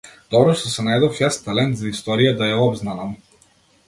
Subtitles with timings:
[0.35, 3.13] Добро што се најдов јас, талент за историја, да ја обзнанам.